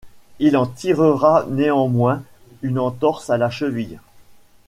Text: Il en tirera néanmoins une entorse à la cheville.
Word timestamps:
Il 0.39 0.57
en 0.57 0.65
tirera 0.65 1.45
néanmoins 1.47 2.23
une 2.63 2.79
entorse 2.79 3.29
à 3.29 3.37
la 3.37 3.51
cheville. 3.51 3.99